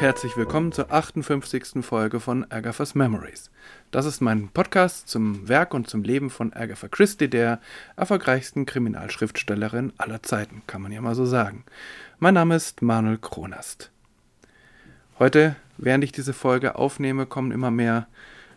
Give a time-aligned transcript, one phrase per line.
[0.00, 1.84] herzlich willkommen zur 58.
[1.84, 3.50] Folge von Agatha's Memories.
[3.90, 7.60] Das ist mein Podcast zum Werk und zum Leben von Agatha Christie, der
[7.94, 11.64] erfolgreichsten Kriminalschriftstellerin aller Zeiten, kann man ja mal so sagen.
[12.18, 13.90] Mein Name ist Manuel Kronast.
[15.18, 18.06] Heute, während ich diese Folge aufnehme, kommen immer mehr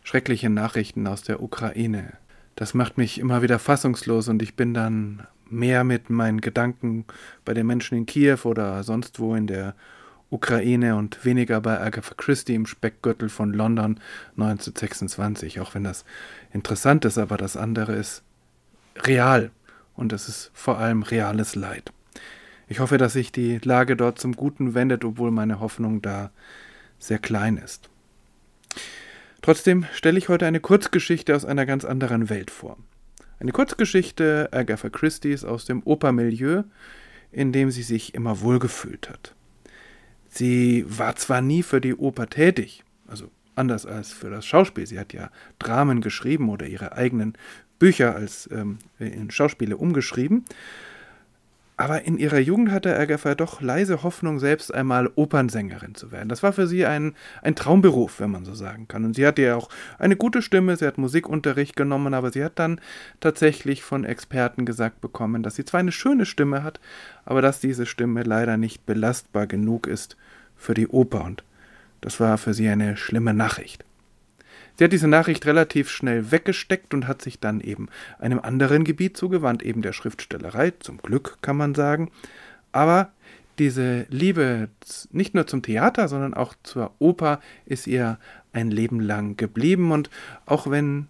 [0.05, 2.13] schreckliche Nachrichten aus der Ukraine.
[2.55, 7.03] Das macht mich immer wieder fassungslos und ich bin dann mehr mit meinen Gedanken
[7.43, 10.00] bei den Menschen in Kiew oder sonst wo in der Ukraine
[10.31, 13.99] und weniger bei Agatha Christie im Speckgürtel von London
[14.37, 16.05] 1926, auch wenn das
[16.53, 18.23] interessant ist, aber das andere ist
[19.03, 19.51] real
[19.93, 21.91] und es ist vor allem reales Leid.
[22.67, 26.31] Ich hoffe, dass sich die Lage dort zum Guten wendet, obwohl meine Hoffnung da
[26.97, 27.89] sehr klein ist.
[29.41, 32.77] Trotzdem stelle ich heute eine Kurzgeschichte aus einer ganz anderen Welt vor.
[33.39, 36.63] Eine Kurzgeschichte Agatha Christie's aus dem Opermilieu,
[37.31, 39.35] in dem sie sich immer wohlgefühlt hat.
[40.31, 44.87] Sie war zwar nie für die Oper tätig, also anders als für das Schauspiel.
[44.87, 45.29] Sie hat ja
[45.59, 47.33] Dramen geschrieben oder ihre eigenen
[47.79, 50.45] Bücher als ähm, in Schauspiele umgeschrieben.
[51.81, 56.29] Aber in ihrer Jugend hatte Agatha doch leise Hoffnung, selbst einmal Opernsängerin zu werden.
[56.29, 59.03] Das war für sie ein, ein Traumberuf, wenn man so sagen kann.
[59.03, 62.59] Und sie hatte ja auch eine gute Stimme, sie hat Musikunterricht genommen, aber sie hat
[62.59, 62.79] dann
[63.19, 66.79] tatsächlich von Experten gesagt bekommen, dass sie zwar eine schöne Stimme hat,
[67.25, 70.17] aber dass diese Stimme leider nicht belastbar genug ist
[70.55, 71.23] für die Oper.
[71.23, 71.43] Und
[72.01, 73.85] das war für sie eine schlimme Nachricht.
[74.77, 79.17] Sie hat diese Nachricht relativ schnell weggesteckt und hat sich dann eben einem anderen Gebiet
[79.17, 82.11] zugewandt, eben der Schriftstellerei, zum Glück kann man sagen.
[82.71, 83.11] Aber
[83.59, 84.69] diese Liebe
[85.11, 88.17] nicht nur zum Theater, sondern auch zur Oper ist ihr
[88.53, 89.91] ein Leben lang geblieben.
[89.91, 90.09] Und
[90.45, 91.07] auch wenn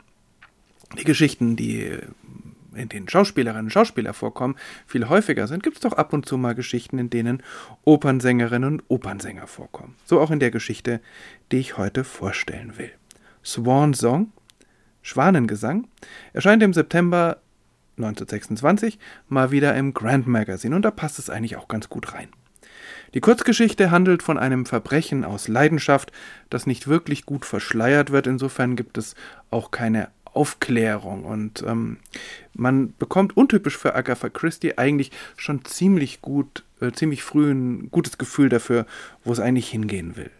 [0.97, 1.97] die Geschichten, die
[2.73, 4.55] in denen Schauspielerinnen und Schauspieler vorkommen,
[4.85, 7.43] viel häufiger sind, gibt es doch ab und zu mal Geschichten, in denen
[7.83, 9.95] Opernsängerinnen und Opernsänger vorkommen.
[10.05, 11.01] So auch in der Geschichte,
[11.51, 12.91] die ich heute vorstellen will.
[13.43, 14.31] Swan Song,
[15.01, 15.87] Schwanengesang,
[16.33, 17.37] erscheint im September
[17.97, 22.29] 1926 mal wieder im Grand Magazine und da passt es eigentlich auch ganz gut rein.
[23.13, 26.11] Die Kurzgeschichte handelt von einem Verbrechen aus Leidenschaft,
[26.49, 28.25] das nicht wirklich gut verschleiert wird.
[28.25, 29.15] Insofern gibt es
[29.49, 31.97] auch keine Aufklärung und ähm,
[32.53, 38.17] man bekommt untypisch für Agatha Christie eigentlich schon ziemlich gut, äh, ziemlich früh ein gutes
[38.17, 38.85] Gefühl dafür,
[39.25, 40.31] wo es eigentlich hingehen will.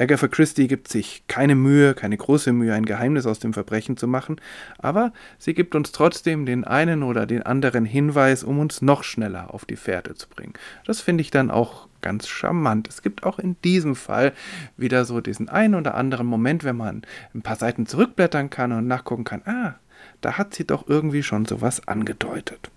[0.00, 4.08] Agatha Christie gibt sich keine Mühe, keine große Mühe, ein Geheimnis aus dem Verbrechen zu
[4.08, 4.40] machen,
[4.78, 9.52] aber sie gibt uns trotzdem den einen oder den anderen Hinweis, um uns noch schneller
[9.52, 10.54] auf die Fährte zu bringen.
[10.86, 12.88] Das finde ich dann auch ganz charmant.
[12.88, 14.32] Es gibt auch in diesem Fall
[14.78, 17.02] wieder so diesen einen oder anderen Moment, wenn man
[17.34, 19.74] ein paar Seiten zurückblättern kann und nachgucken kann, ah,
[20.22, 22.70] da hat sie doch irgendwie schon sowas angedeutet.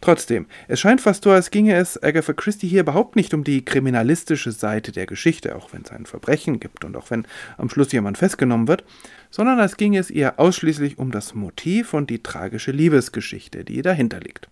[0.00, 3.64] Trotzdem, es scheint fast so, als ginge es Agatha Christie hier überhaupt nicht um die
[3.64, 7.26] kriminalistische Seite der Geschichte, auch wenn es ein Verbrechen gibt und auch wenn
[7.56, 8.84] am Schluss jemand festgenommen wird,
[9.30, 14.20] sondern als ginge es ihr ausschließlich um das Motiv und die tragische Liebesgeschichte, die dahinter
[14.20, 14.48] liegt.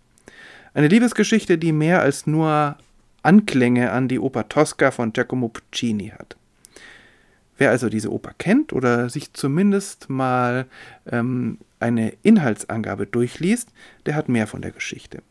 [0.75, 2.77] Eine Liebesgeschichte, die mehr als nur
[3.23, 6.37] Anklänge an die Oper Tosca von Giacomo Puccini hat.
[7.59, 10.67] Wer also diese Oper kennt oder sich zumindest mal
[11.11, 13.69] ähm, eine Inhaltsangabe durchliest,
[14.07, 15.23] der hat mehr von der Geschichte.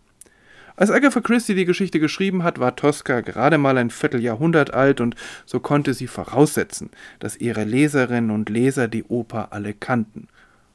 [0.75, 5.15] Als Agatha Christie die Geschichte geschrieben hat, war Tosca gerade mal ein Vierteljahrhundert alt und
[5.45, 6.89] so konnte sie voraussetzen,
[7.19, 10.27] dass ihre Leserinnen und Leser die Oper alle kannten.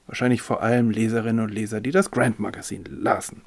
[0.07, 3.43] Wahrscheinlich vor allem Leserinnen und Leser, die das Grand Magazine lasen.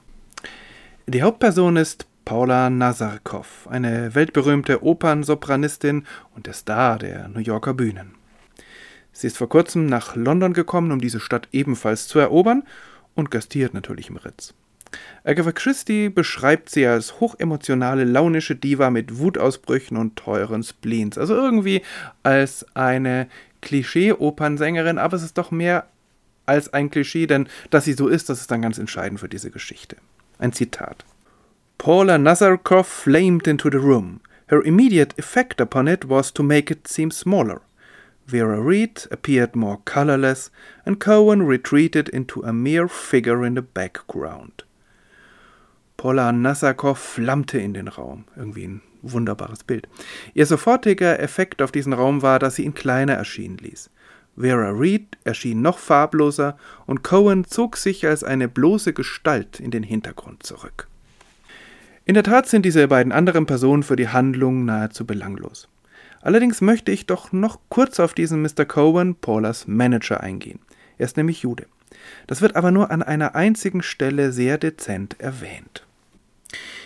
[1.07, 8.13] Die Hauptperson ist Paula Nazarkov, eine weltberühmte Opernsopranistin und der Star der New Yorker Bühnen.
[9.11, 12.61] Sie ist vor kurzem nach London gekommen, um diese Stadt ebenfalls zu erobern
[13.15, 14.53] und gastiert natürlich im Ritz.
[15.23, 21.17] Agatha Christie beschreibt sie als hochemotionale, launische Diva mit Wutausbrüchen und teuren Spleens.
[21.17, 21.81] Also irgendwie
[22.21, 23.27] als eine
[23.61, 25.87] Klischee-Opernsängerin, aber es ist doch mehr
[26.45, 29.49] als ein Klischee, denn dass sie so ist, das ist dann ganz entscheidend für diese
[29.49, 29.97] Geschichte.
[30.37, 31.05] Ein Zitat.
[31.79, 34.19] Paula Nazarkov flamed into the room.
[34.47, 37.61] Her immediate effect upon it was to make it seem smaller.
[38.27, 40.51] Vera Reed appeared more colorless,
[40.85, 44.63] and Cohen retreated into a mere figure in the background.
[45.95, 48.25] Paula Nassakov flammte in den Raum.
[48.35, 49.87] Irgendwie ein wunderbares Bild.
[50.33, 53.89] Ihr sofortiger Effekt auf diesen Raum war, dass sie ihn kleiner erscheinen ließ.
[54.35, 59.83] Vera Reed erschien noch farbloser und Cohen zog sich als eine bloße Gestalt in den
[59.83, 60.88] Hintergrund zurück.
[62.09, 65.69] In der Tat sind diese beiden anderen Personen für die Handlung nahezu belanglos.
[66.23, 68.65] Allerdings möchte ich doch noch kurz auf diesen Mr.
[68.65, 70.57] Cohen, Paulas Manager, eingehen.
[70.97, 71.67] Er ist nämlich Jude.
[72.25, 75.85] Das wird aber nur an einer einzigen Stelle sehr dezent erwähnt.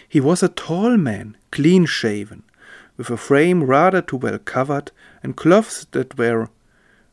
[0.10, 2.44] He was a tall man, clean shaven,
[2.98, 4.92] with a frame rather too well covered
[5.24, 6.50] and clothes that were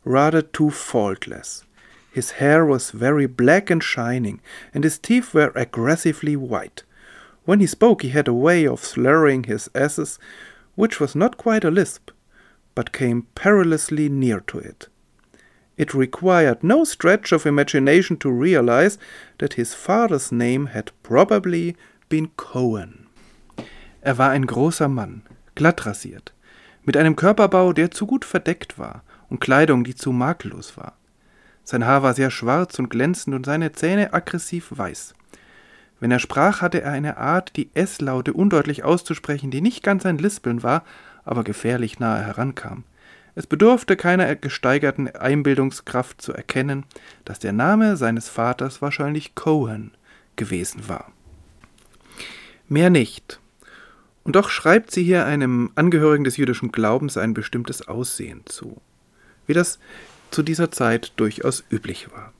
[0.04, 1.64] rather too faultless.
[2.10, 4.40] His hair was very black and shining,
[4.74, 6.82] and his teeth were aggressively white.
[7.44, 10.18] When he spoke, he had a way of slurring his s's,
[10.74, 12.10] which was not quite a lisp,
[12.74, 14.88] but came perilously near to it.
[15.76, 18.98] It required no stretch of imagination to realize
[19.38, 21.74] that his father's name had probably
[22.08, 23.06] been Cohen.
[24.02, 25.22] Er war ein großer Mann,
[25.54, 26.32] glatt rasiert,
[26.84, 30.98] mit einem Körperbau, der zu gut verdeckt war, und Kleidung, die zu makellos war.
[31.64, 35.14] Sein Haar war sehr schwarz und glänzend und seine Zähne aggressiv weiß.
[36.00, 40.18] Wenn er sprach, hatte er eine Art, die S-Laute undeutlich auszusprechen, die nicht ganz ein
[40.18, 40.84] Lispeln war,
[41.24, 42.84] aber gefährlich nahe herankam.
[43.34, 46.84] Es bedurfte keiner gesteigerten Einbildungskraft zu erkennen,
[47.24, 49.92] dass der Name seines Vaters wahrscheinlich Cohen
[50.36, 51.12] gewesen war.
[52.68, 53.40] Mehr nicht.
[54.24, 58.80] Und doch schreibt sie hier einem Angehörigen des jüdischen Glaubens ein bestimmtes Aussehen zu,
[59.46, 59.78] wie das
[60.30, 62.32] zu dieser Zeit durchaus üblich war.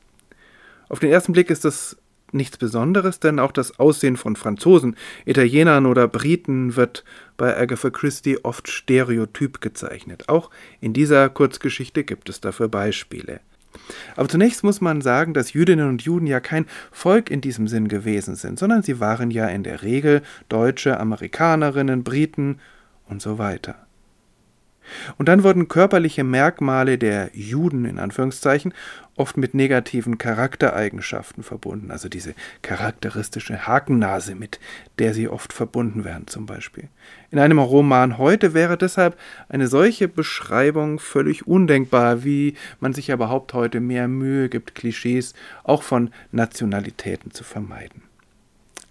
[0.89, 1.97] Auf den ersten Blick ist das
[2.35, 7.05] nichts Besonderes, denn auch das Aussehen von Franzosen, Italienern oder Briten wird
[7.37, 10.29] bei Agatha Christie oft stereotyp gezeichnet.
[10.29, 10.51] Auch
[10.81, 13.41] in dieser Kurzgeschichte gibt es dafür Beispiele.
[14.17, 17.89] Aber zunächst muss man sagen, dass Jüdinnen und Juden ja kein Volk in diesem Sinn
[17.89, 22.59] gewesen sind, sondern sie waren ja in der Regel Deutsche, Amerikanerinnen, Briten
[23.09, 23.77] und so weiter.
[25.19, 28.75] Und dann wurden körperliche Merkmale der Juden in Anführungszeichen
[29.17, 34.59] oft mit negativen Charaktereigenschaften verbunden, also diese charakteristische Hakennase, mit
[34.99, 36.89] der sie oft verbunden werden zum Beispiel.
[37.31, 43.53] In einem Roman heute wäre deshalb eine solche Beschreibung völlig undenkbar, wie man sich überhaupt
[43.53, 45.35] heute mehr Mühe gibt, Klischees
[45.65, 48.03] auch von Nationalitäten zu vermeiden.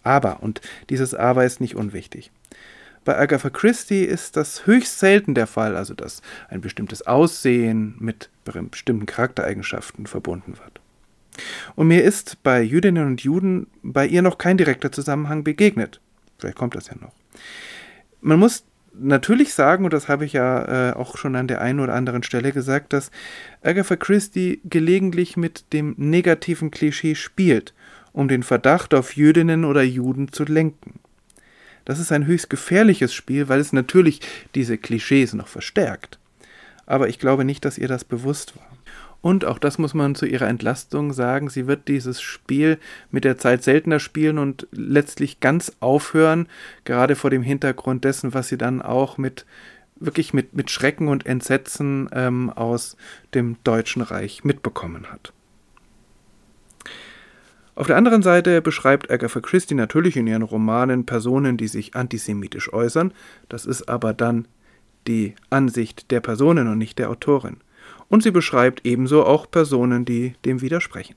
[0.03, 2.31] Aber, und dieses Aber ist nicht unwichtig,
[3.05, 8.29] bei Agatha Christie ist das höchst selten der Fall, also dass ein bestimmtes Aussehen mit
[8.43, 10.79] bestimmten Charaktereigenschaften verbunden wird.
[11.75, 16.01] Und mir ist bei Jüdinnen und Juden bei ihr noch kein direkter Zusammenhang begegnet.
[16.37, 17.13] Vielleicht kommt das ja noch.
[18.21, 21.79] Man muss natürlich sagen, und das habe ich ja äh, auch schon an der einen
[21.79, 23.11] oder anderen Stelle gesagt, dass
[23.61, 27.73] Agatha Christie gelegentlich mit dem negativen Klischee spielt,
[28.11, 30.99] um den Verdacht auf Jüdinnen oder Juden zu lenken.
[31.89, 34.21] Das ist ein höchst gefährliches Spiel, weil es natürlich
[34.53, 36.19] diese Klischees noch verstärkt.
[36.85, 38.67] Aber ich glaube nicht, dass ihr das bewusst war.
[39.21, 42.77] Und auch das muss man zu ihrer Entlastung sagen, sie wird dieses Spiel
[43.09, 46.47] mit der Zeit seltener spielen und letztlich ganz aufhören,
[46.83, 49.47] gerade vor dem Hintergrund dessen, was sie dann auch mit
[49.95, 52.97] wirklich mit, mit Schrecken und Entsetzen ähm, aus
[53.33, 55.33] dem Deutschen Reich mitbekommen hat.
[57.79, 62.73] Auf der anderen Seite beschreibt Agatha Christie natürlich in ihren Romanen Personen, die sich antisemitisch
[62.73, 63.13] äußern,
[63.47, 64.49] das ist aber dann
[65.07, 67.55] die Ansicht der Personen und nicht der Autorin.
[68.09, 71.15] Und sie beschreibt ebenso auch Personen, die dem widersprechen.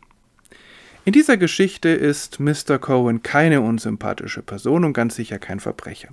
[1.05, 2.79] In dieser Geschichte ist Mr.
[2.79, 6.11] Cohen keine unsympathische Person und ganz sicher kein Verbrecher.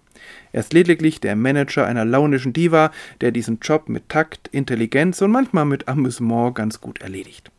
[0.52, 2.90] Er ist lediglich der Manager einer launischen Diva,
[3.22, 7.52] der diesen Job mit Takt, Intelligenz und manchmal mit Amüsement ganz gut erledigt.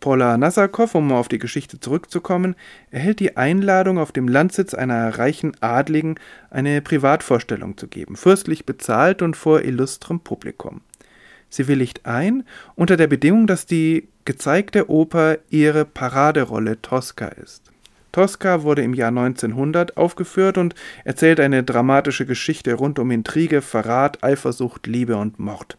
[0.00, 2.54] Paula Nassakow, um auf die Geschichte zurückzukommen,
[2.90, 6.16] erhält die Einladung, auf dem Landsitz einer reichen Adligen
[6.50, 10.82] eine Privatvorstellung zu geben, fürstlich bezahlt und vor illustrem Publikum.
[11.48, 17.72] Sie willigt ein, unter der Bedingung, dass die gezeigte Oper ihre Paraderolle Tosca ist.
[18.12, 20.74] Tosca wurde im Jahr 1900 aufgeführt und
[21.04, 25.76] erzählt eine dramatische Geschichte rund um Intrige, Verrat, Eifersucht, Liebe und Mord.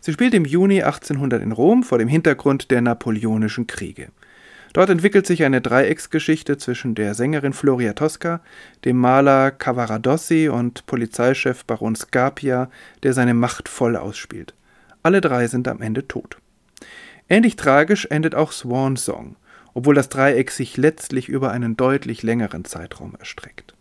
[0.00, 4.08] Sie spielt im Juni 1800 in Rom vor dem Hintergrund der Napoleonischen Kriege.
[4.72, 8.40] Dort entwickelt sich eine Dreiecksgeschichte zwischen der Sängerin Floria Tosca,
[8.84, 12.70] dem Maler Cavaradossi und Polizeichef Baron Scarpia,
[13.02, 14.54] der seine Macht voll ausspielt.
[15.02, 16.36] Alle drei sind am Ende tot.
[17.28, 19.36] Ähnlich tragisch endet auch Swan Song,
[19.74, 23.74] obwohl das Dreieck sich letztlich über einen deutlich längeren Zeitraum erstreckt.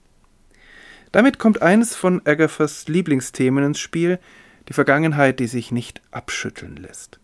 [1.11, 4.19] Damit kommt eines von Agathas Lieblingsthemen ins Spiel,
[4.69, 7.19] die Vergangenheit, die sich nicht abschütteln lässt.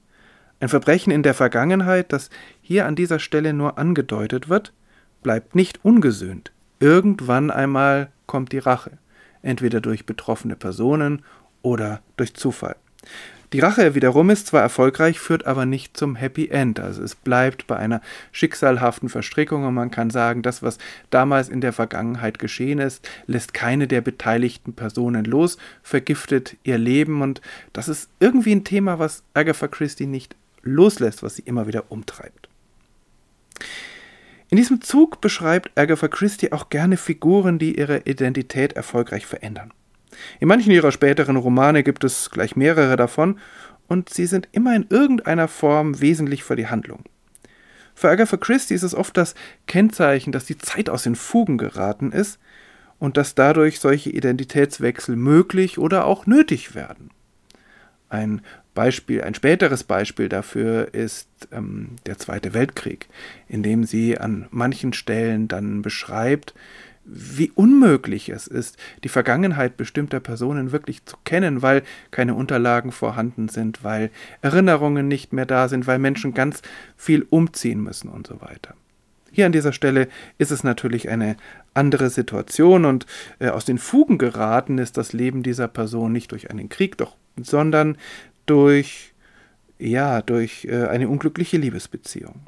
[0.60, 2.30] Ein Verbrechen in der Vergangenheit, das
[2.62, 4.74] hier an dieser Stelle nur angedeutet wird,
[5.22, 6.52] bleibt nicht ungesühnt.
[6.80, 8.98] Irgendwann einmal kommt die Rache,
[9.44, 11.24] entweder durch betroffene Personen
[11.62, 12.76] oder durch Zufall.
[13.56, 16.78] Die Rache wiederum ist zwar erfolgreich, führt aber nicht zum Happy End.
[16.78, 18.02] Also es bleibt bei einer
[18.34, 20.78] schicksalhaften Verstrickung und man kann sagen, das, was
[21.10, 27.22] damals in der Vergangenheit geschehen ist, lässt keine der beteiligten Personen los, vergiftet ihr Leben
[27.22, 27.40] und
[27.72, 32.50] das ist irgendwie ein Thema, was Agatha Christie nicht loslässt, was sie immer wieder umtreibt.
[34.50, 39.72] In diesem Zug beschreibt Agatha Christie auch gerne Figuren, die ihre Identität erfolgreich verändern.
[40.40, 43.40] In manchen ihrer späteren Romane gibt es gleich mehrere davon,
[43.88, 47.04] und sie sind immer in irgendeiner Form wesentlich für die Handlung.
[47.94, 49.36] Für Agatha Christie ist es oft das
[49.68, 52.40] Kennzeichen, dass die Zeit aus den Fugen geraten ist
[53.00, 57.12] und dass dadurch solche Identitätswechsel möglich oder auch nötig werden.
[58.10, 58.42] Ein
[58.74, 63.08] Beispiel, ein späteres Beispiel dafür ist ähm, der Zweite Weltkrieg,
[63.48, 66.54] in dem sie an manchen Stellen dann beschreibt,
[67.06, 73.48] wie unmöglich es ist, die Vergangenheit bestimmter Personen wirklich zu kennen, weil keine Unterlagen vorhanden
[73.48, 74.10] sind, weil
[74.42, 76.62] Erinnerungen nicht mehr da sind, weil Menschen ganz
[76.98, 78.74] viel umziehen müssen und so weiter.
[79.32, 80.08] Hier an dieser Stelle
[80.38, 81.36] ist es natürlich eine
[81.74, 83.06] andere Situation und
[83.40, 87.18] äh, aus den Fugen geraten ist das Leben dieser Person nicht durch einen Krieg, doch,
[87.36, 87.98] sondern
[88.46, 89.14] durch
[89.78, 92.46] ja, durch äh, eine unglückliche Liebesbeziehung.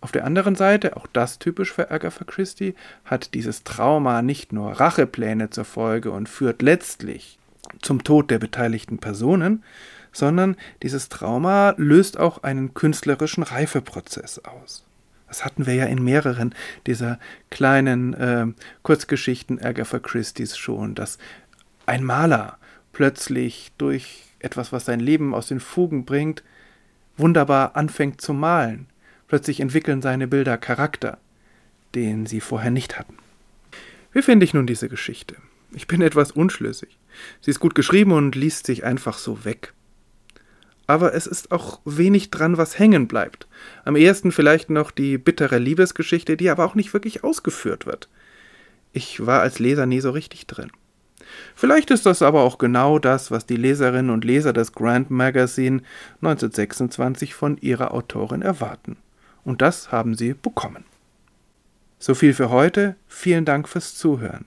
[0.00, 2.74] Auf der anderen Seite, auch das typisch für Agatha Christie,
[3.04, 7.38] hat dieses Trauma nicht nur Rachepläne zur Folge und führt letztlich
[7.82, 9.64] zum Tod der beteiligten Personen,
[10.12, 14.84] sondern dieses Trauma löst auch einen künstlerischen Reifeprozess aus.
[15.26, 16.54] Das hatten wir ja in mehreren
[16.86, 17.18] dieser
[17.50, 18.46] kleinen äh,
[18.82, 21.18] Kurzgeschichten Agatha Christie's schon, dass
[21.86, 22.56] ein Maler
[22.92, 26.44] plötzlich durch etwas, was sein Leben aus den Fugen bringt,
[27.16, 28.86] wunderbar anfängt zu malen
[29.28, 31.18] Plötzlich entwickeln seine Bilder Charakter,
[31.94, 33.18] den sie vorher nicht hatten.
[34.12, 35.36] Wie finde ich nun diese Geschichte?
[35.72, 36.98] Ich bin etwas unschlüssig.
[37.42, 39.74] Sie ist gut geschrieben und liest sich einfach so weg.
[40.86, 43.46] Aber es ist auch wenig dran, was hängen bleibt.
[43.84, 48.08] Am ehesten vielleicht noch die bittere Liebesgeschichte, die aber auch nicht wirklich ausgeführt wird.
[48.94, 50.70] Ich war als Leser nie so richtig drin.
[51.54, 55.82] Vielleicht ist das aber auch genau das, was die Leserinnen und Leser des Grand Magazine
[56.22, 58.96] 1926 von ihrer Autorin erwarten.
[59.44, 60.84] Und das haben Sie bekommen.
[61.98, 62.96] So viel für heute.
[63.08, 64.44] Vielen Dank fürs Zuhören.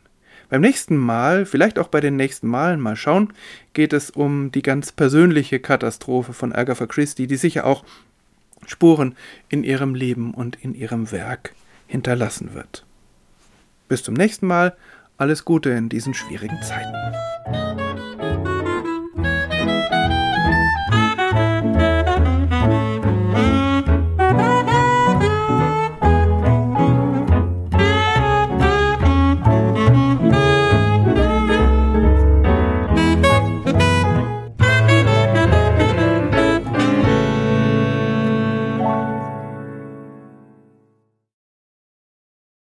[0.49, 3.31] Beim nächsten Mal, vielleicht auch bei den nächsten Malen, mal schauen,
[3.73, 7.85] geht es um die ganz persönliche Katastrophe von Agatha Christie, die sicher auch
[8.67, 9.15] Spuren
[9.47, 11.53] in ihrem Leben und in ihrem Werk
[11.87, 12.85] hinterlassen wird.
[13.87, 14.75] Bis zum nächsten Mal,
[15.17, 17.70] alles Gute in diesen schwierigen Zeiten.